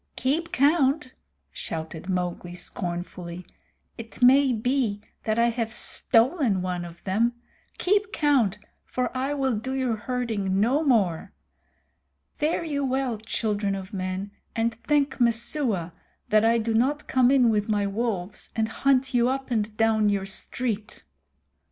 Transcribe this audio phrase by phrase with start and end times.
[0.15, 1.13] "Keep count!"
[1.51, 3.45] shouted Mowgli scornfully.
[3.99, 7.33] "It may be that I have stolen one of them.
[7.77, 11.33] Keep count, for I will do your herding no more.
[12.33, 15.93] Fare you well, children of men, and thank Messua
[16.29, 20.09] that I do not come in with my wolves and hunt you up and down
[20.09, 21.03] your street."